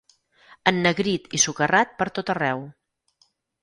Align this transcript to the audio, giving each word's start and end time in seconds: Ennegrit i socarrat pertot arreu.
Ennegrit 0.71 1.29
i 1.39 1.43
socarrat 1.45 1.95
pertot 2.03 2.37
arreu. 2.39 2.69